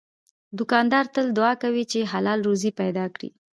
[0.57, 3.29] دوکاندار تل دعا کوي چې حلال روزي پیدا کړي.